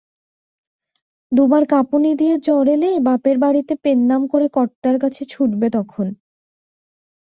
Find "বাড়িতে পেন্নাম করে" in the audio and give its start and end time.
3.39-4.47